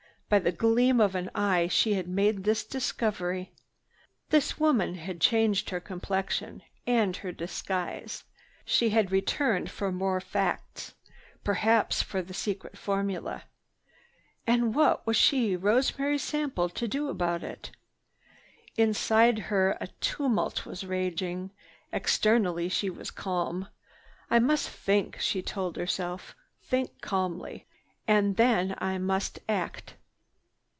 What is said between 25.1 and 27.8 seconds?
she told herself, "think calmly.